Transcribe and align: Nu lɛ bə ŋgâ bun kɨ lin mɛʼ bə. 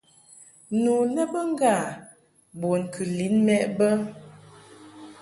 Nu 0.81 0.93
lɛ 1.13 1.23
bə 1.31 1.41
ŋgâ 1.51 1.75
bun 2.59 2.81
kɨ 2.93 3.03
lin 3.17 3.35
mɛʼ 3.45 3.65
bə. 3.77 3.87